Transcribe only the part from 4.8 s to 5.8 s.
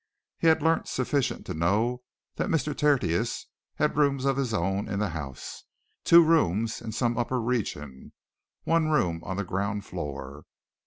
in the house;